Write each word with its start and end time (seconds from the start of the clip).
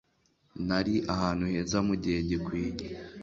Nari 0.67 0.95
ahantu 1.13 1.43
heza 1.51 1.77
mugihe 1.87 2.19
gikwiye. 2.29 2.85